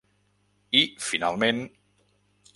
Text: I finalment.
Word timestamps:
I 0.79 0.81
finalment. 1.09 1.69